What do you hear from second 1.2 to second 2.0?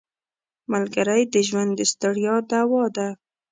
د ژوند د